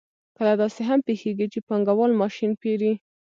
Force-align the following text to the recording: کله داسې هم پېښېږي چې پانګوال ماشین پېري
کله 0.37 0.53
داسې 0.61 0.81
هم 0.89 0.99
پېښېږي 1.07 1.47
چې 1.53 1.59
پانګوال 1.67 2.11
ماشین 2.21 2.51
پېري 2.61 2.93